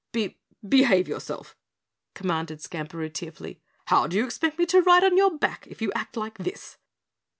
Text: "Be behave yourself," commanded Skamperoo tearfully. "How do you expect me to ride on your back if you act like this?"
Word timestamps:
"Be 0.11 0.39
behave 0.67 1.07
yourself," 1.07 1.55
commanded 2.15 2.59
Skamperoo 2.59 3.13
tearfully. 3.13 3.61
"How 3.85 4.07
do 4.07 4.17
you 4.17 4.25
expect 4.25 4.57
me 4.57 4.65
to 4.65 4.81
ride 4.81 5.03
on 5.03 5.15
your 5.15 5.37
back 5.37 5.67
if 5.67 5.79
you 5.79 5.91
act 5.93 6.17
like 6.17 6.39
this?" 6.39 6.77